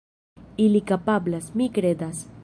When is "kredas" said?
1.77-2.25